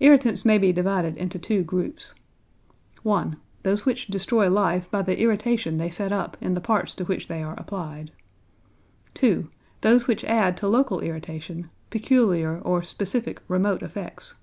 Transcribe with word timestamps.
Irritants 0.00 0.42
may 0.42 0.56
be 0.56 0.72
divided 0.72 1.18
into 1.18 1.38
two 1.38 1.62
groups: 1.62 2.14
(1) 3.02 3.36
Those 3.62 3.84
which 3.84 4.06
destroy 4.06 4.48
life 4.48 4.90
by 4.90 5.02
the 5.02 5.20
irritation 5.20 5.76
they 5.76 5.90
set 5.90 6.12
up 6.12 6.34
in 6.40 6.54
the 6.54 6.62
parts 6.62 6.94
to 6.94 7.04
which 7.04 7.28
they 7.28 7.42
are 7.42 7.52
applied; 7.60 8.10
(2) 9.12 9.50
those 9.82 10.06
which 10.06 10.24
add 10.24 10.56
to 10.56 10.66
local 10.66 11.00
irritation 11.00 11.68
peculiar 11.90 12.58
or 12.60 12.82
specific 12.82 13.42
remote 13.48 13.82
effects. 13.82 14.36